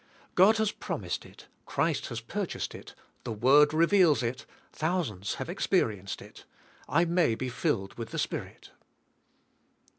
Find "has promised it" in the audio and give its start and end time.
0.57-1.47